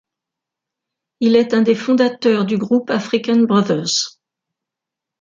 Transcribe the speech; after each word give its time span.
Il 1.19 1.35
est 1.35 1.53
un 1.53 1.61
des 1.61 1.75
fondateurs 1.75 2.45
du 2.45 2.57
groupe 2.57 2.89
African 2.89 3.37
Brothers. 3.43 4.17